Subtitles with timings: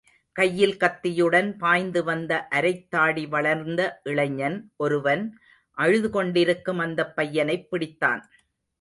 [0.35, 4.01] கையில் கத்தியுடன் பாய்ந்து வந்த அரைத்தாடி வளர்ந்த
[4.03, 5.23] இளைஞன் ஒருவன்
[5.77, 8.23] அழுது கொண்டிருக்கும் அந்தப் பையனைப் பிடித்தான்.